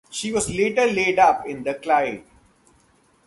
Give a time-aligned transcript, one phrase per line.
[0.09, 2.23] She was later laid up in the Clyde.